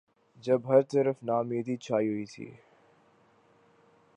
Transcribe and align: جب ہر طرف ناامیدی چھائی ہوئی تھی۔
جب 0.37 0.67
ہر 0.67 0.81
طرف 0.81 1.15
ناامیدی 1.23 1.75
چھائی 1.77 2.07
ہوئی 2.07 2.25
تھی۔ 2.25 2.51